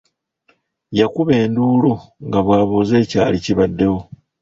[0.99, 1.93] Yakuba enduulu
[2.27, 3.99] nga bw’abuuza ekyali kibaddewo.